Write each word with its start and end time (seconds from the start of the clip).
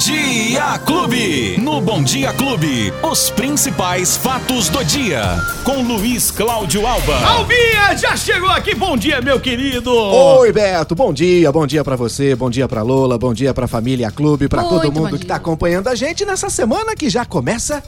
Dia 0.00 0.78
Clube. 0.86 1.58
No 1.60 1.78
Bom 1.78 2.02
Dia 2.02 2.32
Clube, 2.32 2.90
os 3.02 3.28
principais 3.28 4.16
fatos 4.16 4.70
do 4.70 4.82
dia. 4.82 5.36
Com 5.62 5.82
Luiz 5.82 6.30
Cláudio 6.30 6.86
Alba. 6.86 7.22
Albinha 7.22 7.94
já 7.98 8.16
chegou 8.16 8.48
aqui. 8.48 8.74
Bom 8.74 8.96
dia, 8.96 9.20
meu 9.20 9.38
querido. 9.38 9.94
Oi, 9.94 10.50
Beto. 10.52 10.94
Bom 10.94 11.12
dia. 11.12 11.52
Bom 11.52 11.66
dia 11.66 11.84
pra 11.84 11.96
você, 11.96 12.34
bom 12.34 12.48
dia 12.48 12.66
pra 12.66 12.80
Lola, 12.80 13.18
bom 13.18 13.34
dia 13.34 13.52
pra 13.52 13.68
família 13.68 14.10
Clube, 14.10 14.48
pra 14.48 14.64
todo 14.64 14.90
mundo 14.90 15.18
que 15.18 15.26
tá 15.26 15.34
acompanhando 15.34 15.88
a 15.88 15.94
gente 15.94 16.24
nessa 16.24 16.48
semana 16.48 16.96
que 16.96 17.10
já 17.10 17.26
começa 17.26 17.82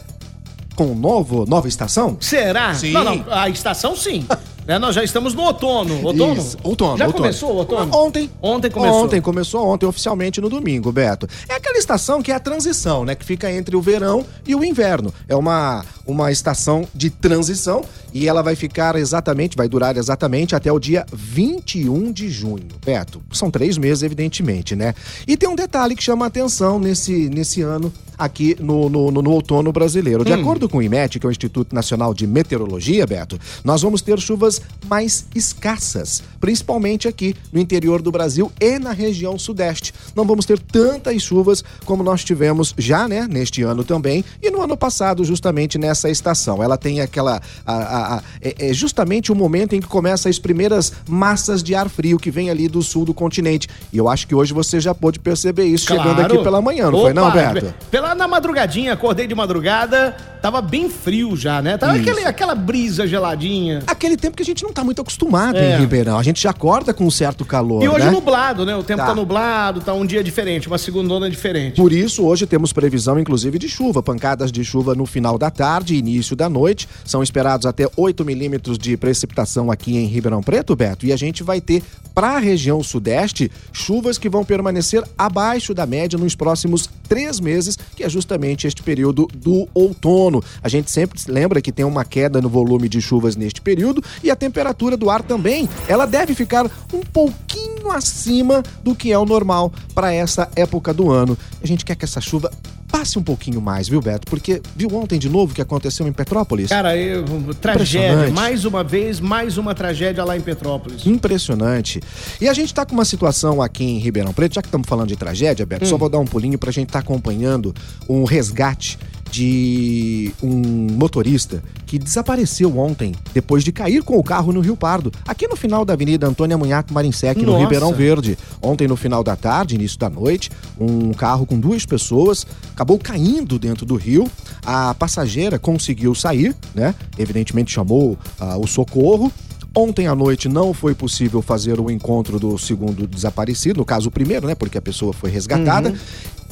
com 0.76 0.88
um 0.88 0.94
novo, 0.94 1.46
nova 1.46 1.66
estação. 1.66 2.18
Será? 2.20 2.74
Sim. 2.74 2.92
Não, 2.92 3.04
não. 3.04 3.24
A 3.30 3.48
estação 3.48 3.96
sim. 3.96 4.26
Né, 4.66 4.79
Nós 4.79 4.94
já 4.94 5.02
estamos 5.02 5.34
no 5.34 5.42
outono. 5.42 6.04
Outono? 6.04 6.40
Isso, 6.40 6.56
outono. 6.62 6.96
Já 6.96 7.06
outono. 7.06 7.24
começou 7.24 7.52
o 7.52 7.56
outono? 7.56 7.96
Ontem. 7.96 8.30
Ontem 8.40 8.70
começou. 8.70 9.04
Ontem 9.04 9.20
começou 9.20 9.66
ontem, 9.66 9.86
oficialmente 9.86 10.40
no 10.40 10.48
domingo, 10.48 10.92
Beto. 10.92 11.29
É 11.48 11.54
aquela 11.54 11.79
estação 11.79 12.22
que 12.22 12.30
é 12.30 12.34
a 12.34 12.40
transição, 12.40 13.04
né? 13.04 13.14
Que 13.14 13.25
fica 13.25 13.50
entre 13.50 13.76
o 13.76 13.82
verão 13.82 14.25
e 14.46 14.54
o 14.54 14.64
inverno. 14.64 15.12
É 15.29 15.34
uma, 15.34 15.84
uma 16.06 16.30
estação 16.30 16.86
de 16.94 17.11
transição 17.11 17.84
e 18.14 18.29
ela 18.29 18.43
vai 18.43 18.54
ficar 18.54 18.94
exatamente, 18.96 19.56
vai 19.56 19.68
durar 19.68 19.96
exatamente 19.96 20.54
até 20.54 20.70
o 20.70 20.79
dia 20.79 21.04
21 21.12 22.12
de 22.12 22.29
junho, 22.29 22.68
Beto. 22.84 23.22
São 23.32 23.50
três 23.50 23.76
meses, 23.79 24.03
evidentemente, 24.03 24.76
né? 24.76 24.94
E 25.26 25.36
tem 25.36 25.48
um 25.48 25.56
detalhe 25.56 25.96
que 25.96 26.03
chama 26.03 26.26
a 26.26 26.29
atenção 26.29 26.79
nesse, 26.79 27.29
nesse 27.29 27.62
ano 27.62 27.92
aqui 28.25 28.57
no, 28.61 28.89
no, 28.89 29.11
no- 29.11 29.22
no 29.22 29.31
outono 29.31 29.72
brasileiro. 29.72 30.25
De 30.25 30.32
acordo 30.32 30.68
com 30.68 30.79
o 30.79 30.82
IMET, 30.82 31.18
que 31.18 31.26
é 31.26 31.29
o 31.29 31.31
Instituto 31.31 31.75
Nacional 31.75 32.12
de 32.14 32.27
Meteorologia, 32.27 33.06
Beto, 33.06 33.39
nós 33.64 33.83
vamos 33.83 34.03
ter 34.03 34.19
chuvas 34.20 34.61
mais 34.89 35.27
escassas, 35.34 36.22
principalmente 36.41 37.06
aqui 37.08 37.34
no 37.53 37.61
interior 37.61 38.03
do 38.03 38.11
Brasil 38.11 38.50
e 38.61 38.78
na 38.78 38.92
região 38.92 39.39
sudeste. 39.39 39.92
Não 40.17 40.25
vamos 40.27 40.45
ter 40.45 40.58
tantas 40.58 41.22
chuvas 41.22 41.62
como 41.84 42.03
nós 42.03 42.25
tivemos 42.25 42.75
já, 42.77 43.06
né, 43.06 43.27
neste 43.31 43.62
ano 43.62 43.84
também 43.84 44.25
e 44.43 44.50
no 44.50 44.61
ano 44.61 44.77
passado, 44.77 45.25
justamente 45.25 45.78
nessa 45.78 46.11
estação. 46.11 46.62
Ela 46.62 46.77
tem 46.77 47.00
aquela. 47.00 47.41
a- 47.67 47.73
a- 47.73 48.17
a- 48.17 48.23
é, 48.41 48.70
é 48.70 48.73
justamente 48.75 49.31
o 49.31 49.34
momento 49.34 49.75
em 49.75 49.81
que 49.81 49.87
começam 49.87 50.28
as 50.31 50.39
primeiras 50.39 50.93
massas 51.09 51.62
de 51.62 51.75
ar 51.75 51.89
frio 51.89 52.19
que 52.19 52.31
vem 52.31 52.50
ali 52.50 52.69
do 52.69 52.83
sul 52.83 53.05
do 53.05 53.15
continente. 53.15 53.69
E 53.93 53.98
eu 53.98 54.09
acho 54.09 54.27
que 54.27 54.34
hoje 54.34 54.53
você 54.53 54.81
já 54.81 54.95
pôde 54.95 55.19
perceber 55.19 55.65
isso 55.65 55.87
chegando 55.87 56.15
Claro. 56.17 56.34
aqui 56.34 56.43
pela 56.45 56.61
manhã, 56.61 56.91
não 56.91 57.00
foi, 57.00 57.12
não, 57.12 57.28
Opa, 57.28 57.53
Beto? 57.53 57.75
Pela 57.91 58.12
na 58.15 58.29
madrugadinha, 58.29 58.93
acordei 58.93 59.27
de 59.27 59.35
madrugada, 59.35 60.15
tava 60.43 60.61
bem 60.61 60.91
frio 60.91 61.37
já, 61.37 61.62
né? 61.62 61.79
Tava 61.79 61.95
aquele, 61.95 62.25
aquela 62.25 62.55
brisa 62.55 63.07
geladinha. 63.07 63.83
Aquele 63.87 64.17
tempo 64.17 64.37
que 64.37 64.43
a 64.43 64.47
gente 64.47 64.62
não 64.65 64.73
tá 64.73 64.83
muito 64.83 65.01
acostumado 65.01 65.57
É. 65.57 65.77
em 65.77 65.81
Ribeirão. 65.81 66.19
A 66.19 66.23
gente 66.23 66.43
já 66.43 66.51
acorda 66.51 66.93
com 66.93 67.05
um 67.07 67.11
certo 67.11 67.45
calor, 67.45 67.83
E 67.83 67.89
hoje 67.89 68.05
né? 68.07 68.11
nublado, 68.11 68.67
né? 68.67 68.75
O 68.77 68.83
tempo 68.83 69.01
tá. 69.01 69.07
Tá. 69.07 69.15
nublado, 69.15 69.81
tá 69.81 69.95
um 69.95 70.05
dia 70.05 70.23
diferente, 70.25 70.67
uma 70.67 70.79
segundona 70.79 71.31
diferente. 71.31 71.77
Por 71.77 71.93
isso, 71.93 72.25
hoje 72.25 72.47
temos 72.47 72.73
previsão, 72.73 73.19
inclusive, 73.19 73.59
de 73.59 73.69
chuva. 73.69 74.03
Pancadas 74.03 74.51
de 74.51 74.65
chuva 74.65 74.95
no 74.95 75.07
final 75.07 75.39
da 75.39 75.51
tarde 75.51 75.95
e 75.95 75.99
início 75.99 76.34
da 76.34 76.49
noite. 76.49 76.89
São 77.05 77.23
esperados 77.23 77.65
até 77.67 77.89
8 77.97 78.25
milímetros 78.25 78.77
de 78.79 78.97
precipitação 78.97 79.71
aqui 79.71 79.97
em 79.97 80.06
Ribeirão 80.06 80.43
Preto, 80.43 80.75
Beto. 80.75 81.06
E 81.06 81.12
a 81.12 81.17
gente 81.17 81.43
vai 81.45 81.61
ter, 81.61 81.83
para 82.15 82.31
a 82.37 82.39
região 82.39 82.83
sudeste, 82.83 83.51
chuvas 83.73 84.19
que 84.19 84.29
vão 84.29 84.45
permanecer 84.45 85.05
abaixo 85.17 85.73
da 85.73 85.87
média 85.87 86.19
nos 86.19 86.34
próximos 86.34 86.89
três 87.09 87.39
meses, 87.39 87.79
que 87.95 88.03
é 88.03 88.09
justamente 88.09 88.67
este 88.67 88.83
período 88.83 89.29
do 89.34 89.69
outono. 89.75 90.31
A 90.62 90.69
gente 90.69 90.91
sempre 90.91 91.20
se 91.20 91.30
lembra 91.30 91.61
que 91.61 91.72
tem 91.72 91.84
uma 91.84 92.05
queda 92.05 92.41
no 92.41 92.48
volume 92.48 92.88
de 92.88 93.00
chuvas 93.00 93.34
neste 93.34 93.61
período 93.61 94.02
e 94.22 94.30
a 94.30 94.36
temperatura 94.36 94.97
do 94.97 95.11
ar 95.11 95.22
também. 95.22 95.69
Ela 95.88 96.06
deve 96.06 96.34
ficar 96.34 96.70
um 96.92 97.00
pouquinho 97.00 97.91
acima 97.91 98.62
do 98.83 98.94
que 98.94 99.10
é 99.10 99.19
o 99.19 99.27
normal 99.27 99.72
para 99.94 100.12
essa 100.12 100.48
época 100.55 100.94
do 100.94 101.10
ano. 101.10 101.36
A 101.62 101.66
gente 101.66 101.84
quer 101.84 101.97
que 101.97 102.05
essa 102.05 102.20
chuva 102.20 102.50
passe 102.92 103.19
um 103.19 103.22
pouquinho 103.22 103.60
mais, 103.60 103.88
viu, 103.88 104.03
Beto? 104.03 104.27
Porque 104.28 104.60
viu 104.77 104.94
ontem 104.94 105.19
de 105.19 105.28
novo 105.28 105.53
o 105.53 105.55
que 105.55 105.62
aconteceu 105.62 106.06
em 106.06 106.12
Petrópolis? 106.12 106.69
Cara, 106.69 106.94
eu, 106.94 107.25
tragédia. 107.55 108.09
Impressionante. 108.09 108.32
Mais 108.34 108.65
uma 108.66 108.84
vez, 108.84 109.19
mais 109.19 109.56
uma 109.56 109.75
tragédia 109.75 110.22
lá 110.22 110.37
em 110.37 110.42
Petrópolis. 110.42 111.06
Impressionante. 111.06 112.00
E 112.38 112.48
a 112.48 112.53
gente 112.53 112.72
tá 112.75 112.84
com 112.84 112.92
uma 112.92 113.06
situação 113.06 113.62
aqui 113.62 113.82
em 113.82 113.98
Ribeirão 113.98 114.34
Preto, 114.34 114.56
já 114.56 114.62
que 114.62 114.69
estamos 114.69 114.87
falando 114.87 115.09
de 115.09 115.16
tragédia, 115.16 115.65
Beto, 115.65 115.87
só 115.87 115.97
vou 115.97 116.10
dar 116.10 116.19
um 116.19 116.26
pulinho 116.26 116.59
pra 116.59 116.71
gente 116.71 116.88
estar 116.88 116.98
acompanhando 116.98 117.75
um 118.06 118.25
resgate 118.25 118.98
de 119.32 120.31
um 120.43 120.93
motorista 120.93 121.62
que 121.87 121.98
desapareceu 121.98 122.78
ontem 122.78 123.15
depois 123.32 123.65
de 123.65 123.72
cair 123.72 124.03
com 124.03 124.19
o 124.19 124.22
carro 124.22 124.53
no 124.53 124.60
Rio 124.60 124.76
Pardo, 124.76 125.10
aqui 125.26 125.48
no 125.48 125.56
final 125.56 125.87
da 125.87 125.94
Avenida 125.94 126.26
Antônia 126.26 126.59
Munhaco 126.59 126.93
Marinsec, 126.93 127.42
no. 127.42 127.59
Ribeirão 127.59 127.94
Verde. 127.94 128.37
Ontem, 128.60 128.87
no 128.87 128.94
final 128.94 129.25
da 129.25 129.34
tarde, 129.34 129.75
início 129.75 129.98
da 129.98 130.10
noite, 130.10 130.50
um 130.78 131.12
carro 131.15 131.47
com 131.47 131.59
duas 131.59 131.87
pessoas 131.87 132.47
acabou 132.75 132.98
caindo 132.98 133.59
dentro 133.59 133.87
do 133.87 133.97
rio. 133.97 134.31
A 134.66 134.92
passageira 134.94 135.59
conseguiu 135.59 136.15
sair, 136.15 136.54
né? 136.75 136.94
Evidentemente 137.19 137.72
chamou 137.72 138.19
ah, 138.38 138.59
o 138.59 138.66
socorro. 138.66 139.32
Ontem 139.75 140.06
à 140.06 140.15
noite 140.15 140.50
não 140.50 140.75
foi 140.75 140.94
possível 140.94 141.41
fazer 141.41 141.81
o 141.81 141.91
encontro 141.91 142.38
do 142.38 142.59
segundo 142.59 143.06
desaparecido, 143.06 143.78
no 143.78 143.87
caso 143.87 144.09
o 144.09 144.12
primeiro, 144.12 144.47
né? 144.47 144.54
Porque 144.54 144.76
a 144.76 144.82
pessoa 144.82 145.15
foi 145.15 145.31
resgatada. 145.31 145.94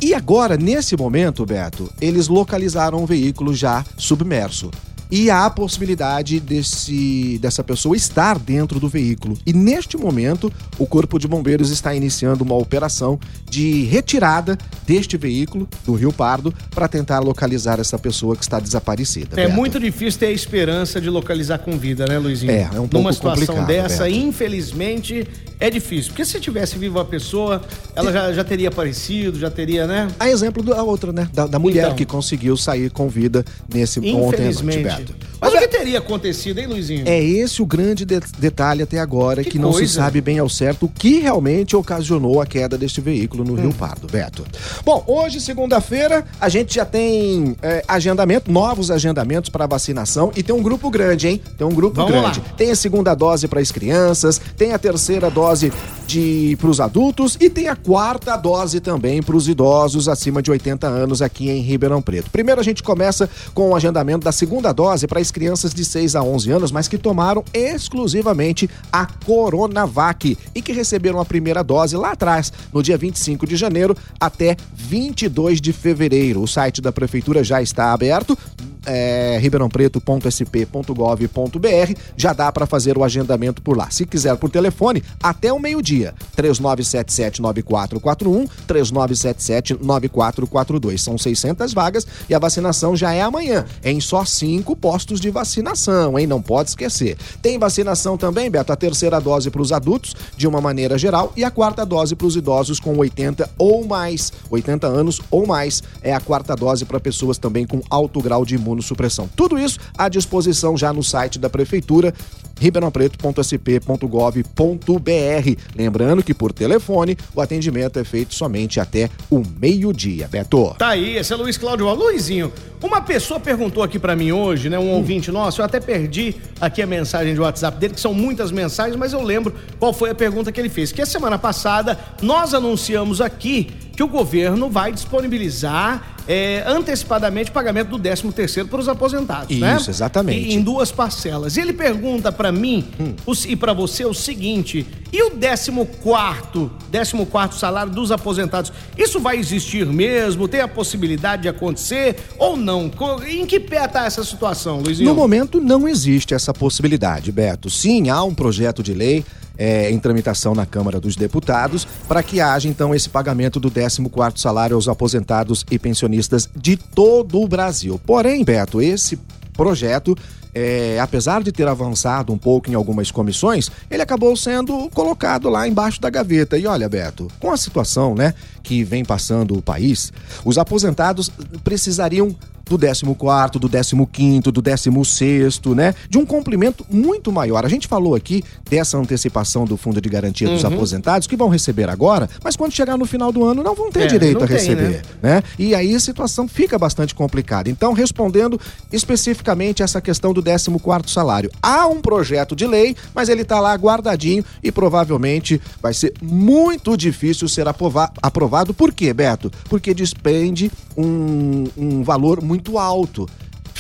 E 0.03 0.15
agora, 0.15 0.57
nesse 0.57 0.97
momento, 0.97 1.45
Beto, 1.45 1.93
eles 2.01 2.27
localizaram 2.27 3.03
um 3.03 3.07
veículo 3.07 3.55
já 3.55 3.85
submerso. 3.99 4.71
E 5.11 5.31
há 5.31 5.47
a 5.47 5.51
possibilidade 5.51 6.39
desse, 6.39 7.39
dessa 7.41 7.65
pessoa 7.65 7.97
estar 7.97 8.39
dentro 8.39 8.79
do 8.79 8.89
veículo. 8.89 9.37
E 9.45 9.53
neste 9.53 9.97
momento, 9.97 10.53
o 10.79 10.87
Corpo 10.87 11.19
de 11.19 11.27
Bombeiros 11.27 11.71
está 11.71 11.95
iniciando 11.95 12.45
uma 12.45 12.55
operação 12.55 13.19
de 13.49 13.85
retirada 13.85 14.57
deste 14.87 15.17
veículo 15.17 15.69
do 15.85 15.95
Rio 15.95 16.13
Pardo 16.13 16.55
para 16.71 16.87
tentar 16.87 17.19
localizar 17.21 17.81
essa 17.81 17.99
pessoa 17.99 18.37
que 18.37 18.43
está 18.43 18.61
desaparecida. 18.61 19.41
É 19.41 19.47
Beto. 19.47 19.57
muito 19.57 19.81
difícil 19.81 20.21
ter 20.21 20.27
a 20.27 20.31
esperança 20.33 21.01
de 21.01 21.11
localizar 21.11 21.59
com 21.59 21.77
vida, 21.77 22.07
né, 22.07 22.19
Luizinho? 22.19 22.53
É, 22.53 22.63
é 22.63 22.81
um 22.81 22.87
pouco 22.87 22.99
Numa 22.99 23.13
situação 23.13 23.47
complicado, 23.57 23.67
dessa, 23.67 24.05
Beto. 24.05 24.17
infelizmente, 24.17 25.27
é 25.59 25.69
difícil. 25.71 26.11
Porque 26.13 26.25
se 26.25 26.39
tivesse 26.41 26.79
viva 26.79 27.01
a 27.03 27.05
pessoa, 27.05 27.63
ela 27.95 28.13
já, 28.13 28.33
já 28.33 28.45
teria 28.45 28.69
aparecido, 28.69 29.39
já 29.39 29.51
teria, 29.51 29.87
né? 29.87 30.09
A 30.19 30.29
exemplo 30.29 30.63
da 30.63 30.83
outra, 30.83 31.13
né? 31.13 31.29
Da, 31.33 31.47
da 31.47 31.59
mulher 31.59 31.85
Então. 31.87 31.97
que 31.97 32.05
conseguiu 32.05 32.57
sair 32.57 32.91
com 32.91 33.09
vida 33.09 33.45
nesse 33.73 33.99
ontem 34.01 34.11
à 34.11 34.13
noite, 34.13 34.35
Infelizmente. 34.41 35.00
Mas 35.41 35.53
Mas 35.53 35.55
o 35.55 35.59
que 35.59 35.65
é, 35.65 35.69
teria 35.69 35.99
acontecido, 35.99 36.59
hein, 36.59 36.67
Luizinho? 36.67 37.03
é 37.07 37.23
esse 37.23 37.63
o 37.63 37.67
grande 37.67 38.05
de- 38.05 38.21
detalhe 38.39 38.83
até 38.83 38.99
agora, 38.99 39.43
que, 39.43 39.51
Que 39.51 39.59
não 39.59 39.73
se 39.73 39.87
sabe 39.89 40.21
bem 40.21 40.39
ao 40.39 40.49
certo 40.49 40.87
o 40.87 40.89
que 40.89 41.21
realmente 41.21 41.75
ocasionou 41.77 42.41
a 42.41 42.47
queda 42.47 42.77
deste 42.79 43.01
veículo 43.01 43.45
no 43.45 43.55
Hum. 43.55 43.57
Rio 43.63 43.73
Pardo, 43.75 44.07
Beto. 44.07 44.45
Bom, 44.85 45.03
hoje, 45.07 45.41
segunda-feira, 45.41 46.25
a 46.41 46.49
gente 46.49 46.75
já 46.75 46.85
tem 46.85 47.57
é, 47.63 47.83
agendamento, 47.89 48.51
novos 48.51 48.91
agendamentos 48.91 49.51
para 49.51 49.67
vacinação 49.67 50.31
e 50.37 50.43
tem 50.43 50.55
um 50.55 50.63
grupo 50.63 50.91
grande, 50.91 51.29
hein? 51.29 51.41
Tem 51.57 51.67
um 51.67 51.75
grupo 51.75 51.97
Vamos 51.97 52.13
grande. 52.13 52.41
lá. 52.41 52.45
Tem 52.57 52.71
a 52.71 52.77
segunda 52.77 53.15
dose 53.15 53.49
para 53.49 53.61
as 53.61 53.71
crianças, 53.71 54.41
tem 54.57 54.73
a 54.73 54.79
terceira 54.79 55.31
dose 55.31 55.73
de 56.11 56.57
para 56.57 56.69
os 56.69 56.81
adultos 56.81 57.37
e 57.41 57.49
tem 57.49 57.69
a 57.69 57.77
quarta 57.77 58.37
dose 58.37 58.81
também 58.81 59.23
para 59.23 59.37
os 59.37 59.49
idosos 59.49 60.09
acima 60.09 60.43
de 60.43 60.51
80 60.51 60.85
anos 60.89 61.23
aqui 61.23 61.49
em 61.49 61.61
Ribeirão 61.61 62.03
Preto. 62.03 62.29
Primeiro 62.31 62.61
a 62.61 62.65
gente 62.65 62.83
começa 62.83 63.31
com 63.55 63.71
o 63.71 63.77
agendamento 63.77 64.25
da 64.25 64.33
segunda 64.33 64.73
dose 64.73 65.07
para 65.07 65.21
as 65.21 65.31
crianças 65.31 65.73
de 65.73 65.85
6 65.85 66.17
a 66.17 66.23
11 66.23 66.51
anos, 66.51 66.73
mas 66.73 66.89
que 66.89 66.99
tomaram 66.99 67.45
exclusivamente 67.55 68.69
a 68.93 69.07
Coronavac 69.07 70.37
e 70.53 70.61
que 70.61 70.73
receberam 70.73 71.21
a 71.21 71.25
primeira 71.25 71.63
dose 71.63 71.97
lá 71.97 72.11
atrás, 72.11 72.53
no 72.73 72.83
dia 72.83 72.99
25 72.99 73.47
de 73.47 73.55
janeiro 73.55 73.97
até 74.19 74.57
22 74.75 75.61
de 75.61 75.73
fevereiro. 75.73 76.43
O 76.43 76.49
site 76.49 76.81
da 76.81 76.91
prefeitura 76.91 77.45
já 77.45 77.63
está 77.63 77.93
aberto 77.93 78.37
é, 78.87 79.39
ribeirãopreto.sp.gov.br, 79.41 81.95
já 82.17 82.33
dá 82.33 82.53
para 82.53 82.67
fazer 82.67 82.97
o 82.97 83.03
agendamento 83.05 83.61
por 83.63 83.77
lá. 83.77 83.91
Se 83.91 84.07
quiser 84.07 84.37
por 84.37 84.49
telefone, 84.51 85.03
até 85.23 85.53
o 85.53 85.59
meio-dia, 85.59 86.15
3977-9441, 86.37 88.49
3977-9442. 88.69 90.99
São 90.99 91.19
600 91.19 91.73
vagas 91.73 92.07
e 92.29 92.35
a 92.35 92.39
vacinação 92.39 92.95
já 92.97 93.13
é 93.13 93.23
amanhã, 93.23 93.65
em 93.85 94.01
só 94.01 94.25
cinco 94.25 94.77
postos 94.77 95.21
de 95.21 95.31
vacinação, 95.31 96.19
hein? 96.19 96.27
Não 96.27 96.43
pode 96.43 96.71
esquecer. 96.71 97.17
Tem 97.43 97.59
vacinação 97.59 98.17
também, 98.17 98.51
Beto, 98.51 98.73
a 98.73 98.77
terceira 98.77 99.21
dose 99.21 99.51
para 99.51 99.63
os 99.63 99.73
adultos, 99.73 100.15
de 100.37 100.47
uma 100.47 100.61
maneira 100.61 100.97
geral, 100.99 101.33
e 101.37 101.45
a 101.45 101.51
quarta 101.51 101.85
dose 101.85 102.15
para 102.15 102.27
os 102.27 102.37
idosos 102.37 102.79
com 102.81 102.97
80 102.97 103.51
ou 103.59 103.87
mais, 103.87 104.33
80 104.51 104.87
anos 104.87 105.21
ou 105.31 105.47
mais, 105.47 105.83
é 106.03 106.15
a 106.15 106.21
quarta 106.21 106.57
dose 106.57 106.85
para 106.85 107.01
pessoas 107.01 107.39
também 107.39 107.67
com 107.67 107.81
alto 107.91 108.21
grau 108.21 108.45
de 108.45 108.57
imunossupressão. 108.71 109.29
Tudo 109.35 109.59
isso 109.59 109.79
à 109.97 110.09
disposição 110.09 110.77
já 110.77 110.93
no 110.93 111.03
site 111.03 111.39
da 111.39 111.51
prefeitura 111.51 112.15
ribeirãopreto.sp.gov.br. 112.61 115.57
Lembrando 115.75 116.23
que 116.23 116.35
por 116.35 116.53
telefone 116.53 117.17
o 117.35 117.41
atendimento 117.41 117.99
é 117.99 118.05
feito 118.05 118.35
somente 118.35 118.79
até 118.79 119.09
o 119.31 119.43
meio-dia. 119.59 120.29
Beto. 120.29 120.75
Tá 120.79 120.91
aí, 120.91 121.17
esse 121.17 121.33
é 121.33 121.37
Luiz 121.37 121.57
Cláudio. 121.57 121.87
Ó, 121.87 121.95
Luizinho, 121.95 122.53
uma 122.83 123.01
pessoa 123.01 123.41
perguntou 123.41 123.83
aqui 123.83 123.99
pra 123.99 124.15
mim 124.15 124.33
hoje, 124.33 124.69
né? 124.69 124.79
Um 124.79 124.91
ouvinte 124.91 125.31
nosso, 125.31 125.61
eu 125.61 125.65
até 125.65 125.81
perdi 125.81 126.35
aqui 126.61 126.83
a 126.83 126.87
mensagem 126.87 127.35
de 127.35 127.41
WhatsApp 127.41 127.79
dele, 127.79 127.95
que 127.95 128.01
são 128.01 128.13
muitas 128.13 128.53
mensagens, 128.53 128.97
mas 128.97 129.13
eu 129.13 129.23
lembro 129.23 129.55
qual 129.79 129.93
foi 129.93 130.11
a 130.11 130.15
pergunta 130.15 130.53
que 130.53 130.61
ele 130.61 130.69
fez. 130.69 130.93
Que 130.93 131.03
a 131.03 131.07
semana 131.07 131.39
passada 131.39 131.99
nós 132.21 132.53
anunciamos 132.53 133.21
aqui 133.21 133.71
que 134.01 134.05
o 134.05 134.09
governo 134.09 134.71
vai 134.71 134.91
disponibilizar 134.93 136.15
é, 136.27 136.65
antecipadamente 136.67 137.51
o 137.51 137.53
pagamento 137.53 137.89
do 137.91 137.99
13 137.99 138.33
terceiro 138.33 138.67
para 138.67 138.81
os 138.81 138.89
aposentados, 138.89 139.51
Isso, 139.51 139.61
né? 139.61 139.77
exatamente. 139.89 140.49
E, 140.49 140.55
em 140.55 140.63
duas 140.63 140.91
parcelas. 140.91 141.57
E 141.59 141.61
ele 141.61 141.75
pergunta 141.75 142.33
para 142.33 142.51
mim 142.51 142.87
Hum. 142.99 143.13
o- 143.27 143.33
e 143.47 143.55
para 143.57 143.75
você 143.75 144.07
o 144.07 144.15
seguinte: 144.15 144.87
e 145.13 145.23
o 145.23 145.33
14 145.33 145.71
quarto, 146.03 146.71
14 146.91 147.27
quarto 147.27 147.57
salário 147.57 147.93
dos 147.93 148.11
aposentados? 148.11 148.73
Isso 148.97 149.21
vai 149.21 149.37
existir 149.39 149.85
mesmo? 149.85 150.49
Tem 150.49 150.61
a 150.63 150.69
possibilidade 150.69 151.43
de 151.43 151.49
acontecer 151.49 152.17
ou 152.39 152.57
não? 152.57 152.91
Em 153.29 153.45
que 153.45 153.61
pé 153.61 153.87
tá 153.87 154.07
essa 154.07 154.25
situação, 154.25 154.81
Luizinho? 154.81 155.11
No 155.11 155.15
momento 155.15 155.61
não 155.61 155.87
existe 155.87 156.33
essa 156.33 156.55
possibilidade, 156.55 157.31
Beto. 157.33 157.69
Sim, 157.69 158.09
há 158.09 158.23
um 158.23 158.33
projeto 158.35 158.83
de 158.83 158.95
lei 158.95 159.25
é, 159.61 159.91
em 159.91 159.99
tramitação 159.99 160.55
na 160.55 160.65
Câmara 160.65 160.99
dos 160.99 161.15
Deputados 161.15 161.87
para 162.09 162.23
que 162.23 162.41
haja 162.41 162.67
então 162.67 162.95
esse 162.95 163.11
pagamento 163.11 163.61
do 163.61 163.71
14º 163.71 164.39
salário 164.39 164.75
aos 164.75 164.89
aposentados 164.89 165.67
e 165.71 165.79
pensionistas 165.79 166.49
de 166.57 166.79
todo 166.79 167.39
o 167.43 167.47
Brasil. 167.47 168.01
Porém, 168.07 168.43
Beto, 168.43 168.81
esse 168.81 169.19
projeto 169.53 170.17
é, 170.55 170.99
apesar 170.99 171.43
de 171.43 171.53
ter 171.53 171.69
avançado 171.69 172.33
um 172.33 172.39
pouco 172.39 172.71
em 172.71 172.75
algumas 172.75 173.11
comissões, 173.11 173.71
ele 173.91 174.03
acabou 174.03 174.37
sendo 174.37 174.89
colocado 174.91 175.49
lá 175.49 175.69
embaixo 175.69 176.01
da 176.01 176.11
gaveta. 176.11 176.59
E 176.59 176.67
olha, 176.67 176.89
Beto, 176.89 177.29
com 177.39 177.53
a 177.53 177.57
situação, 177.57 178.15
né, 178.15 178.35
que 178.63 178.83
vem 178.83 179.05
passando 179.05 179.57
o 179.57 179.63
país, 179.63 180.13
os 180.45 180.59
aposentados 180.59 181.31
precisariam 181.63 182.35
do 182.71 182.79
14º, 182.79 183.59
do 183.59 183.69
15º, 183.69 184.43
do 184.53 184.63
16º, 184.63 185.75
né? 185.75 185.95
De 186.09 186.19
um 186.19 186.25
complemento 186.25 186.87
muito 186.91 187.33
maior. 187.33 187.65
A 187.65 187.69
gente 187.69 187.89
falou 187.89 188.15
aqui 188.15 188.43
dessa 188.69 188.97
antecipação 188.97 189.65
do 189.65 189.77
Fundo 189.77 190.01
de 190.01 190.09
Garantia 190.09 190.49
dos 190.49 190.65
Aposentados, 190.65 191.27
que 191.27 191.37
vão 191.37 191.49
receber 191.49 191.89
agora, 191.91 192.29
mas 192.45 192.55
quando 192.57 192.73
chegar 192.73 192.97
no 192.97 193.05
final 193.07 193.33
do 193.33 193.45
ano 193.45 193.63
não 193.63 193.75
vão 193.75 193.91
ter 193.91 194.03
É, 194.03 194.07
direito 194.07 194.43
a 194.45 194.47
tem, 194.47 194.57
receber, 194.57 195.03
né? 195.23 195.43
E 195.59 195.75
aí 195.75 195.95
a 195.95 196.01
situação 196.01 196.47
fica 196.47 196.79
bastante 196.79 197.15
complicada. 197.15 197.69
Então, 197.69 197.93
respondendo 197.93 198.61
especificamente 198.93 199.83
essa 199.83 200.01
questão 200.01 200.33
do 200.33 200.43
14º 200.43 201.09
salário, 201.09 201.51
há 201.63 201.87
um 201.87 202.01
projeto 202.01 202.55
de 202.55 202.67
lei, 202.67 202.95
mas 203.15 203.29
ele 203.29 203.45
tá 203.45 203.59
lá 203.61 203.75
guardadinho 203.75 204.45
e 204.63 204.71
provavelmente 204.71 205.61
vai 205.83 205.93
ser 205.95 206.13
muito 206.23 206.97
difícil 206.97 207.49
ser 207.49 207.67
aprova- 207.67 208.13
aprovado. 208.23 208.73
Por 208.75 208.93
quê, 208.93 209.13
Beto? 209.13 209.51
Porque 209.69 209.93
despende 209.95 210.71
um, 210.97 211.65
um 211.77 212.03
valor 212.03 212.43
muito 212.43 212.60
alto 212.79 213.29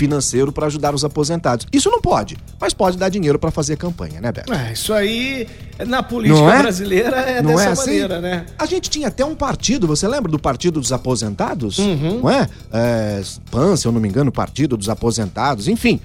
financeiro 0.00 0.50
para 0.50 0.66
ajudar 0.66 0.94
os 0.94 1.04
aposentados. 1.04 1.66
Isso 1.70 1.90
não 1.90 2.00
pode, 2.00 2.38
mas 2.58 2.72
pode 2.72 2.96
dar 2.96 3.10
dinheiro 3.10 3.38
para 3.38 3.50
fazer 3.50 3.76
campanha, 3.76 4.20
né, 4.20 4.32
Beto? 4.32 4.52
É, 4.52 4.72
isso 4.72 4.94
aí, 4.94 5.46
na 5.86 6.02
política 6.02 6.54
é? 6.54 6.58
brasileira, 6.62 7.16
é 7.18 7.42
Não 7.42 7.50
dessa 7.50 7.68
é 7.68 7.72
assim? 7.72 7.90
maneira, 7.90 8.20
né? 8.20 8.46
A 8.58 8.64
gente 8.64 8.88
tinha 8.88 9.08
até 9.08 9.24
um 9.24 9.34
partido, 9.34 9.86
você 9.86 10.08
lembra 10.08 10.32
do 10.32 10.38
Partido 10.38 10.80
dos 10.80 10.92
Aposentados? 10.92 11.78
Uhum. 11.78 12.20
Não 12.20 12.30
é? 12.30 12.48
é 12.72 13.22
PAN, 13.50 13.76
se 13.76 13.86
eu 13.86 13.92
não 13.92 14.00
me 14.00 14.08
engano, 14.08 14.32
Partido 14.32 14.76
dos 14.76 14.88
Aposentados, 14.88 15.68
enfim. 15.68 16.00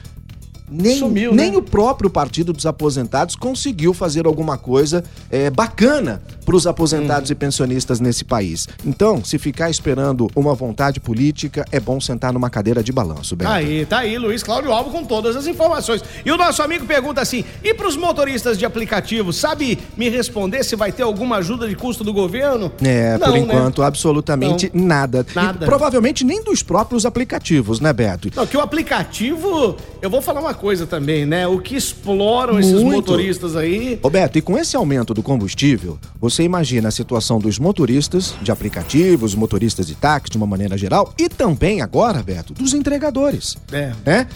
Nem, 0.70 0.98
Sumiu, 0.98 1.34
nem 1.34 1.52
né? 1.52 1.58
o 1.58 1.62
próprio 1.62 2.10
Partido 2.10 2.52
dos 2.52 2.66
Aposentados 2.66 3.36
conseguiu 3.36 3.94
fazer 3.94 4.26
alguma 4.26 4.58
coisa 4.58 5.04
é, 5.30 5.50
bacana 5.50 6.22
para 6.46 6.56
os 6.56 6.66
aposentados 6.68 7.30
Uhum. 7.30 7.34
e 7.34 7.36
pensionistas 7.36 8.00
nesse 8.00 8.24
país. 8.24 8.68
Então, 8.86 9.24
se 9.24 9.38
ficar 9.38 9.70
esperando 9.70 10.28
uma 10.36 10.54
vontade 10.54 11.00
política, 11.00 11.66
é 11.72 11.80
bom 11.80 12.00
sentar 12.00 12.32
numa 12.34 12.50
cadeira 12.50 12.84
de 12.84 12.92
balanço, 12.92 13.36
Beto. 13.36 13.50
Tá 13.50 13.56
aí, 13.58 13.86
tá 13.86 14.00
aí, 14.00 14.18
Luiz 14.18 14.44
Cláudio 14.44 14.72
Alvo 14.72 14.90
com 14.92 15.04
todas 15.04 15.36
as 15.36 15.48
informações. 15.48 16.04
E 16.26 16.32
o 16.32 16.38
nosso 16.38 16.62
amigo 16.62 16.86
pergunta 16.86 17.22
assim: 17.22 17.44
e 17.64 17.74
pros 17.74 17.96
motoristas 17.98 18.58
de 18.58 18.66
aplicativo, 18.66 19.34
sabe 19.34 19.78
me 19.98 20.10
responder 20.10 20.64
se 20.64 20.76
vai 20.76 20.92
ter 20.92 21.04
alguma 21.04 21.38
ajuda 21.38 21.68
de 21.68 21.76
custo 21.76 22.04
do 22.04 22.14
governo? 22.14 22.72
É, 22.82 23.18
Não, 23.18 23.28
por 23.28 23.34
né? 23.34 23.40
enquanto, 23.40 23.82
absolutamente 23.84 24.70
nada. 24.74 25.26
E 25.32 25.36
Nada. 25.36 25.66
provavelmente 25.66 26.24
nem 26.24 26.44
dos 26.44 26.62
próprios 26.64 27.06
aplicativos, 27.06 27.80
né, 27.80 27.92
Beto? 27.92 28.30
Não, 28.36 28.46
que 28.46 28.56
o 28.58 28.62
aplicativo, 28.62 29.76
eu 30.06 30.10
vou 30.10 30.22
falar 30.22 30.40
uma 30.40 30.54
coisa 30.54 30.86
também, 30.86 31.26
né? 31.26 31.48
O 31.48 31.60
que 31.60 31.76
exploram 31.76 32.60
esses 32.60 32.74
Muito. 32.74 32.96
motoristas 32.96 33.56
aí. 33.56 34.00
Roberto, 34.04 34.38
e 34.38 34.42
com 34.42 34.56
esse 34.56 34.76
aumento 34.76 35.16
do 35.16 35.24
combustível, 35.24 35.98
você 36.22 36.44
imagina 36.44 36.90
a 36.90 36.92
situação 36.92 37.40
dos 37.40 37.58
motoristas 37.58 38.36
de 38.40 38.52
aplicativos, 38.52 39.34
motoristas 39.34 39.88
de 39.88 39.96
táxi 39.96 40.32
de 40.32 40.38
uma 40.38 40.46
maneira 40.46 40.78
geral, 40.78 41.12
e 41.18 41.28
também 41.28 41.82
agora, 41.82 42.22
Beto, 42.22 42.54
dos 42.54 42.74
entregadores. 42.76 43.58
É. 43.72 43.94
Né? 44.06 44.28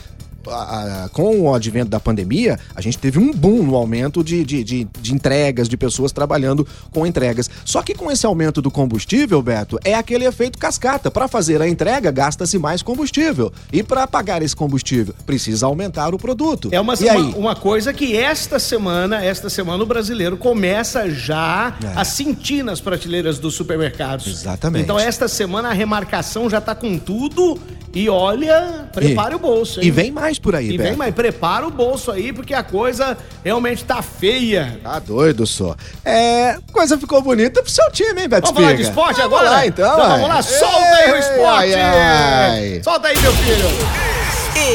A- 0.48 1.04
a- 1.06 1.10
com 1.10 1.42
o 1.42 1.54
advento 1.54 1.90
da 1.90 2.00
pandemia, 2.00 2.58
a 2.76 2.82
gente 2.82 2.98
teve 2.98 3.20
um 3.20 3.32
boom 3.34 3.64
no 3.64 3.76
aumento 3.76 4.24
de, 4.24 4.44
de, 4.44 4.64
de, 4.64 4.88
de 5.00 5.14
entregas, 5.14 5.68
de 5.68 5.76
pessoas 5.78 6.12
trabalhando 6.12 6.66
com 6.92 7.06
entregas. 7.06 7.50
Só 7.66 7.82
que 7.82 7.94
com 7.94 8.12
esse 8.12 8.26
aumento 8.26 8.62
do 8.62 8.72
combustível, 8.72 9.42
Beto, 9.42 9.80
é 9.84 9.94
aquele 9.94 10.26
efeito 10.26 10.58
cascata. 10.58 11.12
Para 11.12 11.28
fazer 11.28 11.62
a 11.62 11.68
entrega, 11.68 12.12
gasta-se 12.12 12.58
mais 12.58 12.82
combustível. 12.82 13.52
E 13.72 13.84
para 13.84 14.08
pagar 14.08 14.42
esse 14.42 14.56
combustível, 14.56 15.14
precisa 15.26 15.66
aumentar 15.66 16.14
o 16.14 16.18
produto. 16.18 16.70
É 16.72 16.80
uma, 16.80 16.94
uma, 16.96 17.36
uma 17.38 17.56
coisa 17.56 17.92
que 17.94 18.16
esta 18.18 18.60
semana, 18.60 19.24
esta 19.24 19.50
semana 19.50 19.84
o 19.84 19.86
brasileiro 19.86 20.38
começa 20.38 21.10
já 21.10 21.76
É. 21.84 22.00
a 22.00 22.04
sentir 22.06 22.64
nas 22.64 22.80
prateleiras 22.82 23.40
dos 23.40 23.54
supermercados. 23.56 24.28
Exatamente. 24.28 24.84
Então 24.84 24.98
esta 25.00 25.28
semana 25.28 25.70
a 25.70 25.74
remarcação 25.74 26.50
já 26.50 26.60
tá 26.62 26.74
com 26.74 26.98
tudo 26.98 27.60
e 27.94 28.08
olha, 28.10 28.88
prepare 28.94 29.34
E- 29.34 29.36
o 29.36 29.40
bolso, 29.40 29.80
hein? 29.82 29.88
E 29.88 29.92
vem 29.92 30.12
mais 30.12 30.38
por 30.38 30.56
aí, 30.56 30.70
E 30.72 30.78
Beto. 30.78 30.90
vem, 30.90 30.98
mas 30.98 31.14
prepara 31.14 31.66
o 31.68 31.72
bolso 31.72 32.12
aí, 32.12 32.32
porque 32.32 32.54
a 32.54 32.62
coisa 32.64 33.18
realmente 33.44 33.84
tá 33.84 34.02
feia. 34.02 34.80
Tá 34.84 35.00
doido 35.00 35.48
só. 35.48 35.76
É, 36.06 36.58
coisa 36.72 36.98
ficou 36.98 37.22
bonita 37.22 37.62
pro 37.64 37.72
seu 37.72 37.90
time, 37.92 38.22
hein, 38.22 38.28
Beto 38.30 38.48
Vamos 38.48 38.62
falar 38.62 38.74
de 38.76 38.82
Espiga? 38.84 38.90
esporte 38.90 39.22
Vamos 39.22 39.38
agora? 39.38 39.50
lá, 39.50 39.66
então. 39.66 40.00
ué. 40.00 40.08
vamos 40.10 40.28
lá, 40.30 40.42
solta 40.42 40.96
aí 40.96 41.12
o 41.12 41.16
Ei, 41.16 41.20
esporte! 41.20 41.74
ai, 41.74 41.74
ai. 41.76 42.82
Solta 42.84 43.08
aí, 43.08 43.18
meu 43.20 43.34
filho! 43.34 43.66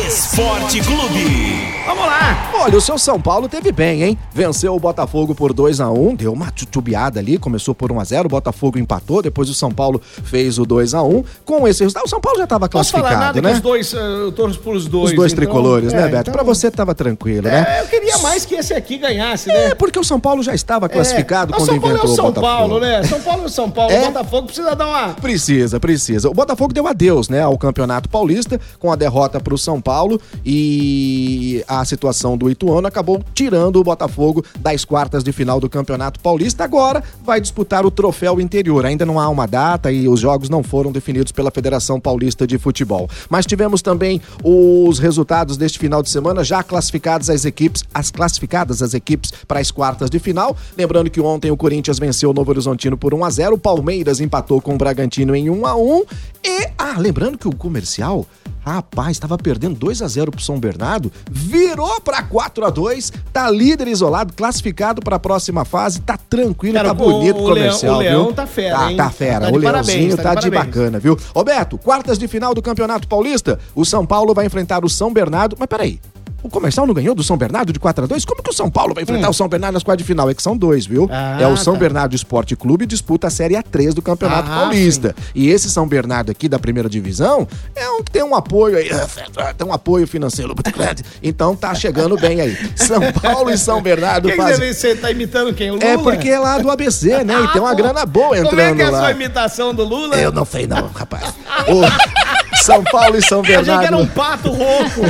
Esporte 0.08 0.80
Clube. 0.80 1.74
Vamos 1.86 2.06
lá! 2.06 2.23
Olha, 2.56 2.76
o 2.78 2.80
seu 2.80 2.96
São 2.98 3.20
Paulo 3.20 3.48
teve 3.48 3.72
bem, 3.72 4.02
hein? 4.02 4.18
Venceu 4.32 4.74
o 4.74 4.80
Botafogo 4.80 5.34
por 5.34 5.52
2 5.52 5.80
a 5.80 5.90
1 5.90 6.14
deu 6.14 6.32
uma 6.32 6.50
tutubiada 6.50 7.18
ali, 7.20 7.36
começou 7.38 7.74
por 7.74 7.90
1 7.92 8.00
a 8.00 8.04
0 8.04 8.26
o 8.26 8.28
Botafogo 8.30 8.78
empatou, 8.78 9.20
depois 9.20 9.50
o 9.50 9.54
São 9.54 9.70
Paulo 9.70 10.00
fez 10.24 10.58
o 10.58 10.64
2 10.64 10.94
a 10.94 11.02
1 11.02 11.24
Com 11.44 11.66
esse 11.68 11.80
resultado, 11.82 12.06
o 12.06 12.08
São 12.08 12.20
Paulo 12.20 12.38
já 12.38 12.44
estava 12.44 12.68
Posso 12.68 12.90
falar 12.92 13.02
classificado, 13.08 13.36
nada 13.36 13.48
né? 13.48 13.54
os 13.54 13.60
dois, 13.60 13.92
eh, 13.94 13.98
eu 13.98 14.32
torço 14.32 14.58
pros 14.60 14.86
dois. 14.86 15.10
Os 15.10 15.16
dois 15.16 15.32
então- 15.32 15.44
tricolores, 15.44 15.92
né, 15.92 16.02
é, 16.02 16.08
Beto? 16.08 16.20
então- 16.30 16.34
Pra 16.34 16.42
você 16.42 16.70
tava 16.70 16.94
tranquilo, 16.94 17.42
né? 17.48 17.66
É, 17.78 17.82
eu 17.82 17.86
queria 17.86 18.18
mais 18.18 18.44
que 18.44 18.54
esse 18.54 18.72
aqui 18.72 18.98
ganhasse, 18.98 19.48
né? 19.48 19.66
É, 19.66 19.74
porque 19.74 19.98
o 19.98 20.04
São 20.04 20.18
Paulo 20.20 20.42
já 20.42 20.54
estava 20.54 20.88
classificado 20.88 21.52
é. 21.52 21.56
quando 21.56 21.66
São 21.68 21.80
Paulo 21.80 21.96
é 21.96 22.04
o 22.04 22.08
São 22.08 22.24
Botafogo. 22.26 22.40
Paulo, 22.46 22.80
né? 22.80 23.02
São 23.02 23.20
Paulo 23.20 23.42
é 23.42 23.46
o 23.46 23.48
São 23.48 23.70
Paulo. 23.70 23.92
É? 23.92 24.02
O 24.02 24.06
Botafogo 24.06 24.46
precisa 24.46 24.74
dar 24.76 24.86
uma. 24.86 25.08
Precisa, 25.14 25.80
precisa. 25.80 26.28
O 26.30 26.34
Botafogo 26.34 26.72
deu 26.72 26.86
adeus, 26.86 27.28
né, 27.28 27.42
ao 27.42 27.56
Campeonato 27.58 28.08
Paulista 28.08 28.60
com 28.78 28.90
a 28.92 28.96
derrota 28.96 29.40
para 29.40 29.54
o 29.54 29.58
São 29.58 29.80
Paulo 29.80 30.20
e 30.44 31.64
a 31.68 31.84
situação 31.84 32.36
do 32.36 32.43
Ituano 32.50 32.86
acabou 32.86 33.22
tirando 33.34 33.76
o 33.76 33.84
Botafogo 33.84 34.44
das 34.58 34.84
quartas 34.84 35.24
de 35.24 35.32
final 35.32 35.60
do 35.60 35.68
Campeonato 35.68 36.20
Paulista. 36.20 36.64
Agora 36.64 37.02
vai 37.24 37.40
disputar 37.40 37.84
o 37.84 37.90
troféu 37.90 38.40
interior. 38.40 38.86
Ainda 38.86 39.04
não 39.06 39.18
há 39.18 39.28
uma 39.28 39.46
data 39.46 39.90
e 39.90 40.08
os 40.08 40.20
jogos 40.20 40.48
não 40.48 40.62
foram 40.62 40.92
definidos 40.92 41.32
pela 41.32 41.50
Federação 41.50 42.00
Paulista 42.00 42.46
de 42.46 42.58
Futebol. 42.58 43.08
Mas 43.28 43.46
tivemos 43.46 43.82
também 43.82 44.20
os 44.42 44.98
resultados 44.98 45.56
deste 45.56 45.78
final 45.78 46.02
de 46.02 46.10
semana 46.10 46.44
já 46.44 46.62
classificadas 46.62 47.30
as 47.30 47.44
equipes, 47.44 47.84
as 47.92 48.10
classificadas 48.10 48.82
as 48.82 48.94
equipes 48.94 49.32
para 49.46 49.60
as 49.60 49.70
quartas 49.70 50.10
de 50.10 50.18
final. 50.18 50.56
Lembrando 50.76 51.10
que 51.10 51.20
ontem 51.20 51.50
o 51.50 51.56
Corinthians 51.56 51.98
venceu 51.98 52.30
o 52.30 52.34
Novo 52.34 52.50
Horizontino 52.50 52.96
por 52.96 53.14
1 53.14 53.24
a 53.24 53.30
0, 53.30 53.54
o 53.54 53.58
Palmeiras 53.58 54.20
empatou 54.20 54.60
com 54.60 54.74
o 54.74 54.78
Bragantino 54.78 55.34
em 55.34 55.50
1 55.50 55.66
a 55.66 55.76
1 55.76 56.04
e 56.44 56.68
ah, 56.78 56.96
lembrando 56.98 57.38
que 57.38 57.48
o 57.48 57.54
comercial 57.54 58.26
Rapaz, 58.64 59.10
estava 59.12 59.36
perdendo 59.36 59.74
2 59.78 60.00
a 60.02 60.08
0 60.08 60.30
pro 60.32 60.40
São 60.40 60.58
Bernardo, 60.58 61.12
virou 61.30 62.00
para 62.00 62.22
4 62.22 62.64
a 62.64 62.70
2, 62.70 63.12
tá 63.32 63.50
líder 63.50 63.88
isolado, 63.88 64.32
classificado 64.32 65.02
para 65.02 65.16
a 65.16 65.18
próxima 65.18 65.64
fase, 65.64 66.00
tá 66.00 66.16
tranquilo, 66.16 66.74
Cara, 66.74 66.88
tá 66.88 66.94
bonito 66.94 67.36
o 67.38 67.44
o 67.44 67.48
comercial, 67.48 67.98
Leão- 67.98 68.12
o 68.12 68.16
Leão 68.16 68.24
viu? 68.26 68.32
tá 68.34 68.46
fera, 68.46 68.76
tá, 68.78 68.90
hein? 68.90 68.96
Tá 68.96 69.10
fera, 69.10 69.40
Tá 69.50 69.56
o 69.56 69.62
parabéns, 69.62 69.86
Leãozinho 69.88 70.16
tá 70.16 70.22
tá, 70.22 70.34
de 70.36 70.40
de 70.44 70.50
parabéns. 70.50 70.74
bacana, 70.74 70.98
viu? 70.98 71.18
Roberto, 71.34 71.76
quartas 71.78 72.18
de 72.18 72.26
final 72.26 72.54
do 72.54 72.62
Campeonato 72.62 73.06
Paulista, 73.06 73.58
o 73.74 73.84
São 73.84 74.06
Paulo 74.06 74.32
vai 74.32 74.46
enfrentar 74.46 74.84
o 74.84 74.88
São 74.88 75.12
Bernardo, 75.12 75.56
mas 75.58 75.68
peraí, 75.68 76.00
o 76.44 76.48
comercial 76.50 76.86
não 76.86 76.94
ganhou 76.94 77.14
do 77.14 77.24
São 77.24 77.36
Bernardo 77.36 77.72
de 77.72 77.80
4 77.80 78.04
a 78.04 78.06
2 78.06 78.24
Como 78.24 78.42
que 78.42 78.50
o 78.50 78.52
São 78.52 78.70
Paulo 78.70 78.94
vai 78.94 79.02
enfrentar 79.02 79.28
o 79.30 79.32
São 79.34 79.48
Bernardo 79.48 79.74
nas 79.74 79.82
quartas 79.82 80.04
de 80.04 80.06
final? 80.06 80.30
É 80.30 80.34
que 80.34 80.42
são 80.42 80.56
dois, 80.56 80.86
viu? 80.86 81.04
Hum. 81.04 81.08
Ah, 81.10 81.38
é 81.40 81.46
o 81.48 81.56
São 81.56 81.72
tá. 81.74 81.80
Bernardo 81.80 82.14
Esporte 82.14 82.54
Clube 82.54 82.86
disputa 82.86 83.26
a 83.26 83.30
Série 83.30 83.54
A3 83.54 83.94
do 83.94 84.02
Campeonato 84.02 84.48
Ah, 84.50 84.60
Paulista. 84.60 85.16
E 85.34 85.48
esse 85.48 85.68
São 85.70 85.88
Bernardo 85.88 86.30
aqui 86.30 86.48
da 86.48 86.58
primeira 86.58 86.88
divisão 86.88 87.48
é 87.74 87.88
um 87.90 88.02
que 88.04 88.12
tem 88.12 88.22
um 88.22 88.34
apoio 88.34 88.76
aí, 88.76 88.88
tem 89.56 89.66
um 89.66 89.72
apoio 89.72 90.06
financeiro 90.06 90.54
muito 90.54 90.70
grande. 90.78 91.02
Então 91.22 91.56
tá 91.56 91.74
chegando 91.74 92.16
bem 92.16 92.40
aí. 92.40 92.56
São 92.76 93.00
Paulo 93.20 93.50
e 93.50 93.56
São 93.58 93.80
Bernardo 93.82 94.28
Quem 94.28 94.36
fazem. 94.36 94.60
deve 94.60 94.74
ser? 94.74 95.00
Tá 95.00 95.10
imitando 95.10 95.54
quem? 95.54 95.70
O 95.70 95.74
Lula? 95.74 95.84
É 95.86 95.96
porque 95.98 96.28
é 96.28 96.38
lá 96.38 96.58
do 96.58 96.70
ABC, 96.70 97.24
né? 97.24 97.34
E 97.42 97.48
tem 97.52 97.60
uma 97.62 97.70
Ah, 97.70 97.74
grana 97.74 98.04
boa 98.06 98.28
Como 98.36 98.36
é 98.36 98.40
entrando 98.70 98.76
que 98.76 98.82
é 98.82 98.84
a 98.86 98.90
lá. 98.90 98.98
sua 99.00 99.10
imitação 99.12 99.74
do 99.74 99.82
Lula? 99.84 100.16
Eu 100.16 100.30
não 100.30 100.44
sei 100.44 100.66
não, 100.66 100.88
rapaz. 100.88 101.34
O- 101.68 102.23
São 102.64 102.82
Paulo 102.84 103.16
e 103.16 103.22
São 103.22 103.40
Achei 103.44 103.54
que 103.56 103.70
era 103.70 103.78
Bernardo. 103.78 103.98
um 104.02 104.06
pato 104.06 104.48
rouco. 104.50 105.00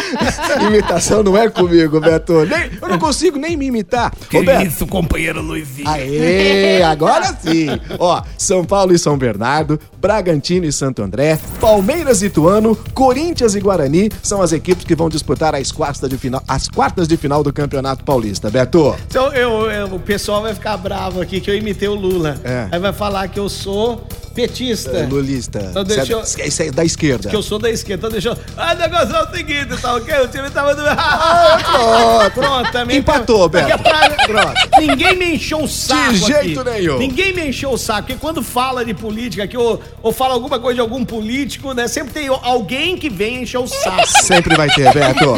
Imitação 0.66 1.22
não 1.22 1.36
é 1.36 1.48
comigo, 1.48 2.00
Beto. 2.00 2.44
Nem- 2.46 2.70
eu 2.80 2.88
não 2.88 2.98
consigo 2.98 3.38
nem 3.38 3.56
me 3.56 3.66
imitar. 3.66 4.12
Ô, 4.32 4.42
Beto, 4.42 4.66
isso, 4.66 4.86
companheiro 4.86 5.42
Luizinho? 5.42 5.88
Aê, 5.88 6.82
agora 6.84 7.26
sim. 7.40 7.66
Ó, 7.98 8.22
São 8.38 8.64
Paulo 8.64 8.92
e 8.94 8.98
São 8.98 9.16
Bernardo, 9.18 9.78
Bragantino 9.98 10.66
e 10.66 10.72
Santo 10.72 11.02
André, 11.02 11.38
Palmeiras 11.60 12.22
e 12.22 12.26
Ituano, 12.26 12.76
Corinthians 12.94 13.54
e 13.54 13.60
Guarani 13.60 14.10
são 14.22 14.40
as 14.42 14.52
equipes 14.52 14.84
que 14.84 14.94
vão 14.94 15.08
disputar 15.08 15.54
as 15.54 15.70
quartas 15.70 16.08
de 16.08 16.16
final, 16.18 16.42
as 16.48 16.68
quartas 16.68 17.06
de 17.08 17.16
final 17.16 17.42
do 17.42 17.52
Campeonato 17.52 18.04
Paulista. 18.04 18.50
Beto, 18.50 18.94
Então, 19.08 19.32
eu, 19.32 19.70
eu- 19.70 19.94
o 19.94 20.00
pessoal 20.00 20.42
vai 20.42 20.54
ficar 20.54 20.76
bravo 20.76 21.20
aqui 21.20 21.40
que 21.40 21.50
eu 21.50 21.54
imitei 21.56 21.88
o 21.88 21.94
Lula. 21.94 22.38
É. 22.44 22.68
Aí 22.72 22.78
vai 22.78 22.92
falar 22.92 23.28
que 23.28 23.38
eu 23.38 23.48
sou 23.48 24.06
petista. 24.34 24.90
é, 24.90 25.06
lulista, 25.06 25.58
Então 25.70 25.82
eu- 25.82 26.20
você 26.24 26.42
é- 26.42 26.46
isso 26.48 26.62
é 26.62 26.70
da 26.70 26.84
esquerda. 26.84 27.28
Que 27.30 27.36
eu 27.36 27.42
sou 27.42 27.58
da 27.58 27.70
esquerda. 27.70 28.06
Então 28.06 28.10
deixa 28.10 28.28
eu... 28.30 28.38
Ah, 28.56 28.74
o 28.74 28.78
negócio 28.78 29.14
é 29.14 29.22
o 29.22 29.30
seguinte, 29.34 29.76
tá 29.80 29.94
ok? 29.94 30.14
O 30.20 30.28
time 30.28 30.50
tava 30.50 30.74
do... 30.74 30.82
pronto. 31.62 32.34
Pronto, 32.34 32.72
também. 32.72 32.98
Empatou, 32.98 33.48
Porque 33.48 33.64
Beto. 33.66 33.82
Pronto. 34.26 34.54
Ninguém 34.80 35.16
me 35.16 35.34
encheu 35.34 35.62
o 35.62 35.68
saco 35.68 36.12
De 36.12 36.18
jeito 36.18 36.60
aqui. 36.60 36.70
nenhum. 36.70 36.98
Ninguém 36.98 37.32
me 37.34 37.48
encheu 37.48 37.70
o 37.72 37.78
saco. 37.78 38.02
Porque 38.08 38.14
quando 38.20 38.42
fala 38.42 38.84
de 38.84 38.92
política 38.94 39.44
aqui, 39.44 39.56
ou, 39.56 39.80
ou 40.02 40.12
fala 40.12 40.34
alguma 40.34 40.58
coisa 40.58 40.74
de 40.76 40.80
algum 40.80 41.04
político, 41.04 41.72
né? 41.72 41.86
Sempre 41.88 42.12
tem 42.12 42.28
alguém 42.28 42.96
que 42.96 43.08
vem 43.08 43.42
encher 43.42 43.58
o 43.58 43.66
saco. 43.66 44.06
Sempre 44.22 44.56
vai 44.56 44.68
ter, 44.70 44.92
Beto. 44.92 45.36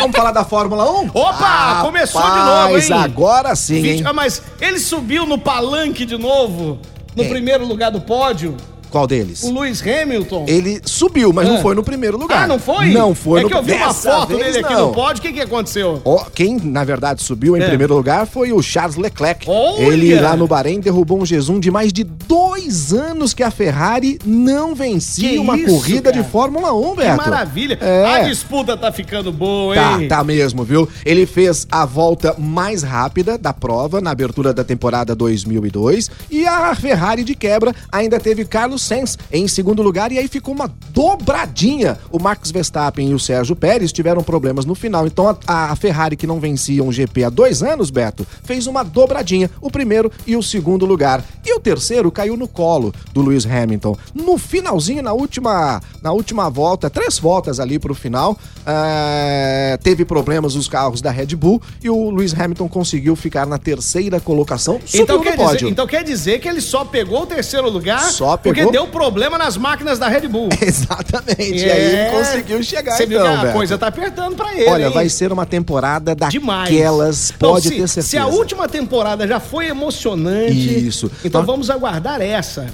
Vamos 0.00 0.16
falar 0.16 0.32
da 0.32 0.44
Fórmula 0.44 0.90
1? 0.90 1.10
Opa, 1.12 1.80
começou 1.82 2.22
de 2.22 2.28
novo, 2.38 2.72
Mas 2.72 2.90
hein? 2.90 2.96
agora 2.96 3.54
sim, 3.56 3.86
hein? 3.86 4.02
Ah, 4.04 4.12
mas 4.12 4.42
ele 4.60 4.78
subiu 4.78 5.26
no 5.26 5.38
palanque 5.38 6.04
de 6.04 6.16
novo, 6.16 6.78
no 7.16 7.24
É. 7.24 7.28
primeiro 7.28 7.66
lugar 7.66 7.90
do 7.90 8.00
pódio, 8.00 8.56
Qual 8.90 9.06
deles? 9.06 9.42
o 9.42 9.52
Lewis 9.52 9.82
Hamilton. 9.82 10.44
Ele 10.48 10.80
subiu, 10.84 11.32
mas 11.32 11.48
não 11.48 11.56
Ah. 11.56 11.62
foi 11.62 11.74
no 11.74 11.82
primeiro 11.82 12.16
lugar. 12.18 12.44
Ah, 12.44 12.46
não 12.46 12.58
foi? 12.58 12.90
Não 12.90 13.14
foi 13.14 13.40
É 13.40 13.42
no 13.44 13.48
que 13.48 13.54
eu 13.54 13.62
vi 13.62 13.72
uma 13.72 13.92
foto 13.94 14.36
vez, 14.36 14.54
dele 14.54 14.64
aqui 14.64 14.74
não. 14.74 14.88
no 14.88 14.92
pódio, 14.94 15.20
o 15.20 15.22
que 15.22 15.32
que 15.32 15.40
aconteceu? 15.40 16.00
Ó, 16.04 16.24
quem, 16.34 16.56
na 16.58 16.84
verdade, 16.84 17.22
subiu 17.22 17.56
em 17.56 17.62
É. 17.62 17.68
primeiro 17.68 17.94
lugar 17.94 18.26
foi 18.26 18.52
o 18.52 18.62
Charles 18.62 18.96
Leclerc. 18.96 19.46
Olha! 19.48 19.82
Ele, 19.84 20.18
lá 20.20 20.36
no 20.36 20.46
Bahrein, 20.46 20.80
derrubou 20.80 21.20
um 21.20 21.26
jejum 21.26 21.58
de 21.60 21.70
mais 21.70 21.92
de 21.92 22.04
dois 22.04 22.92
anos 22.92 23.32
que 23.34 23.42
a 23.42 23.50
Ferrari 23.50 24.18
não 24.24 24.74
vencia 24.74 25.28
Que 25.30 25.38
uma 25.38 25.56
isso, 25.56 25.66
corrida 25.68 26.10
cara? 26.10 26.22
de 26.22 26.28
Fórmula 26.30 26.72
1, 26.74 26.90
Que 26.90 26.96
Beto. 27.02 27.16
maravilha. 27.16 27.78
É. 27.80 28.06
A 28.16 28.18
disputa 28.28 28.76
tá 28.76 28.90
ficando 28.92 29.32
boa, 29.32 29.74
Tá, 29.74 30.00
hein? 30.00 30.08
tá 30.08 30.22
mesmo, 30.24 30.64
viu? 30.64 30.88
Ele 31.04 31.26
fez 31.26 31.66
a 31.70 31.84
volta 31.84 32.34
mais 32.38 32.82
rápida 32.82 33.36
da 33.38 33.52
prova 33.52 34.00
na 34.00 34.10
abertura 34.10 34.52
da 34.52 34.64
temporada 34.64 35.14
2002 35.14 36.10
e 36.30 36.46
a 36.46 36.74
Ferrari 36.74 37.24
de 37.24 37.34
quebra 37.34 37.74
ainda 37.90 38.18
teve 38.20 38.44
Carlos 38.44 38.75
Sainz 38.78 39.18
em 39.32 39.46
segundo 39.48 39.82
lugar 39.82 40.12
e 40.12 40.18
aí 40.18 40.28
ficou 40.28 40.54
uma 40.54 40.70
dobradinha. 40.90 41.98
O 42.10 42.18
Max 42.18 42.50
Verstappen 42.50 43.10
e 43.10 43.14
o 43.14 43.18
Sérgio 43.18 43.56
Pérez 43.56 43.92
tiveram 43.92 44.22
problemas 44.22 44.64
no 44.64 44.74
final, 44.74 45.06
então 45.06 45.36
a, 45.46 45.72
a 45.72 45.76
Ferrari 45.76 46.16
que 46.16 46.26
não 46.26 46.40
vencia 46.40 46.82
um 46.82 46.92
GP 46.92 47.24
há 47.24 47.30
dois 47.30 47.62
anos, 47.62 47.90
Beto, 47.90 48.26
fez 48.42 48.66
uma 48.66 48.82
dobradinha, 48.82 49.50
o 49.60 49.70
primeiro 49.70 50.10
e 50.26 50.36
o 50.36 50.42
segundo 50.42 50.84
lugar. 50.86 51.22
E 51.44 51.52
o 51.54 51.60
terceiro 51.60 52.10
caiu 52.10 52.36
no 52.36 52.48
colo 52.48 52.92
do 53.12 53.22
Lewis 53.22 53.46
Hamilton. 53.46 53.96
No 54.14 54.36
finalzinho, 54.38 55.02
na 55.02 55.12
última, 55.12 55.80
na 56.02 56.12
última 56.12 56.48
volta, 56.50 56.90
três 56.90 57.18
voltas 57.18 57.60
ali 57.60 57.78
pro 57.78 57.94
final, 57.94 58.36
eh, 58.66 59.78
teve 59.82 60.04
problemas 60.04 60.54
os 60.54 60.68
carros 60.68 61.00
da 61.00 61.10
Red 61.10 61.34
Bull 61.36 61.60
e 61.82 61.88
o 61.88 62.10
Lewis 62.10 62.34
Hamilton 62.38 62.68
conseguiu 62.68 63.16
ficar 63.16 63.46
na 63.46 63.58
terceira 63.58 64.20
colocação, 64.20 64.80
subiu 64.84 65.02
Então 65.02 65.16
no 65.18 65.22
quer, 65.22 65.36
pódio. 65.36 65.58
dizer, 65.58 65.70
então 65.70 65.86
quer 65.86 66.02
dizer 66.04 66.40
que 66.40 66.48
ele 66.48 66.60
só 66.60 66.84
pegou 66.84 67.22
o 67.22 67.26
terceiro 67.26 67.68
lugar 67.70 68.00
Só 68.10 68.36
porque 68.36 68.65
deu 68.70 68.86
problema 68.86 69.36
nas 69.38 69.56
máquinas 69.56 69.98
da 69.98 70.08
Red 70.08 70.28
Bull. 70.28 70.48
Exatamente, 70.60 71.64
e 71.64 71.70
aí 71.70 71.94
ele 71.96 72.10
conseguiu 72.10 72.62
chegar 72.62 72.92
É. 72.92 72.96
Você 72.96 73.06
viu 73.06 73.20
então, 73.20 73.32
que 73.32 73.38
a 73.38 73.42
Beto. 73.42 73.52
coisa 73.54 73.78
tá 73.78 73.86
apertando 73.88 74.36
pra 74.36 74.54
ele, 74.54 74.68
Olha, 74.70 74.86
hein? 74.86 74.92
vai 74.92 75.08
ser 75.08 75.32
uma 75.32 75.46
temporada 75.46 76.14
Demais. 76.14 76.68
daquelas, 76.70 77.32
Então, 77.36 77.50
pode 77.52 77.68
se, 77.68 77.74
ter 77.74 77.88
certeza. 77.88 78.08
Se 78.08 78.18
a 78.18 78.26
última 78.26 78.68
temporada 78.68 79.26
já 79.26 79.40
foi 79.40 79.66
emocionante, 79.68 80.86
Isso. 80.86 81.10
então 81.24 81.44
vamos 81.44 81.70
aguardar 81.70 82.20
essa. 82.20 82.66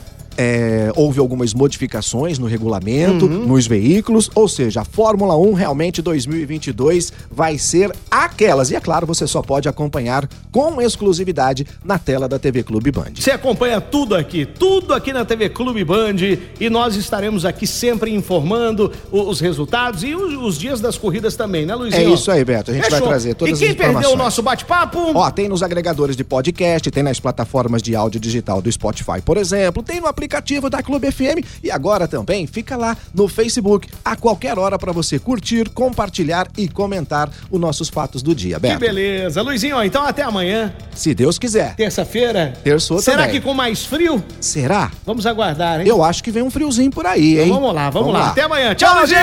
É, 0.45 0.91
houve 0.97 1.21
algumas 1.21 1.55
modificações 1.55 2.37
no 2.37 2.47
regulamento, 2.47 3.27
Uhum. 3.27 3.47
nos 3.47 3.65
veículos, 3.69 4.29
ou 4.35 4.49
seja, 4.49 4.81
a 4.81 4.85
Fórmula 4.85 5.37
1 5.37 5.53
realmente 5.53 6.03
2022 6.03 7.13
vai 7.31 7.57
ser 7.59 7.93
aquelas. 8.11 8.73
E 8.73 8.75
é 8.77 8.81
claro, 8.81 9.07
você 9.07 9.25
só 9.27 9.41
pode 9.41 9.69
acompanhar 9.69 10.29
com 10.51 10.83
exclusividade 10.83 11.65
na 11.85 11.97
tela 11.97 12.29
da 12.29 12.39
TV 12.41 12.65
Clube 12.65 12.91
Band. 12.91 13.13
Você 13.15 13.31
acompanha 13.31 13.81
tudo 13.81 14.17
aqui, 14.17 14.45
tudo 14.45 14.93
aqui 14.95 15.13
na 15.13 15.25
TV 15.25 15.49
Clube 15.49 15.85
Band 15.85 16.17
e 16.59 16.69
nós 16.69 16.97
estaremos 16.97 17.45
aqui 17.45 17.67
sempre 17.67 18.13
informando 18.13 18.91
os 19.13 19.39
resultados 19.39 20.03
e 20.03 20.13
os, 20.15 20.35
os 20.43 20.59
dias 20.59 20.81
das 20.81 20.99
corridas 20.99 21.37
também, 21.37 21.65
né, 21.65 21.75
Luizinho? 21.77 22.11
É 22.11 22.15
isso 22.15 22.31
aí, 22.33 22.45
Beto. 22.45 22.73
A 22.73 22.75
gente 22.75 22.91
vai 22.91 23.01
trazer 23.01 23.35
todas 23.35 23.57
E 23.57 23.59
quem 23.61 23.69
as 23.69 23.75
informações. 23.75 24.03
perdeu 24.03 24.19
o 24.21 24.25
nosso 24.25 24.43
bate-papo? 24.43 24.99
Ó, 25.15 25.31
tem 25.31 25.49
nos 25.49 25.63
agregadores 25.63 26.17
de 26.17 26.25
podcast, 26.25 26.91
tem 26.91 27.03
nas 27.05 27.21
plataformas 27.21 27.81
de 27.81 27.95
áudio 27.95 28.19
digital 28.21 28.61
do 28.61 28.71
Spotify, 28.73 29.21
por 29.25 29.37
exemplo, 29.37 29.83
tem 29.85 30.01
no 30.01 30.09
aplicativo 30.09 30.32
da 30.71 30.83
Clube 30.83 31.11
FM 31.11 31.45
e 31.63 31.71
agora 31.71 32.09
também 32.09 32.47
fica 32.47 32.77
lá 32.77 32.97
no 33.15 33.29
Facebook 33.29 33.89
a 34.05 34.17
qualquer 34.17 34.59
hora 34.59 34.79
para 34.79 34.93
você 34.93 35.19
curtir, 35.19 35.69
compartilhar 35.71 36.47
e 36.57 36.69
comentar 36.69 37.31
os 37.51 37.61
nossos 37.61 37.89
fatos 37.89 38.23
do 38.23 38.35
dia, 38.35 38.57
Que 38.57 38.61
Beto. 38.61 38.81
beleza. 38.81 39.43
Luizinho, 39.43 39.77
ó, 39.77 39.83
então 39.85 40.03
até 40.07 40.23
amanhã, 40.23 40.73
Se 40.95 41.15
Deus 41.15 41.39
quiser. 41.39 41.75
terça-feira. 41.75 42.55
Terçou 42.65 43.01
Será 43.01 43.25
também. 43.25 43.33
que 43.33 43.41
com 43.41 43.55
mais 43.55 43.85
frio? 43.85 44.23
Será? 44.41 44.91
Vamos 45.05 45.27
aguardar, 45.27 45.81
hein? 45.81 45.87
Eu 45.89 46.03
acho 46.03 46.23
que 46.23 46.31
vem 46.31 46.43
um 46.43 46.51
friozinho 46.51 46.91
por 46.91 47.07
aí, 47.07 47.39
hein? 47.39 47.47
Então 47.49 47.61
vamos 47.61 47.75
lá, 47.75 47.91
vamos, 47.91 48.13
lá. 48.13 48.29
Até 48.31 48.43
amanhã. 48.43 48.75
Tchau, 48.75 48.97
Luizinho! 48.99 49.21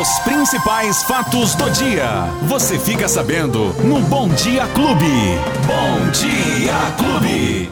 Os 0.00 0.18
principais 0.20 1.02
fatos 1.04 1.54
do 1.54 1.70
dia. 1.70 2.28
Você 2.48 2.78
fica 2.78 3.08
sabendo 3.08 3.72
no 3.84 4.00
Bom 4.00 4.28
Dia 4.28 4.66
Clube. 4.74 5.06
Bom 5.66 6.10
Dia 6.10 6.74
Clube. 6.98 7.64